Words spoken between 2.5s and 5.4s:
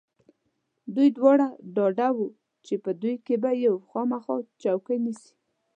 چې په دوی کې به یو خامخا چوکۍ نیسي.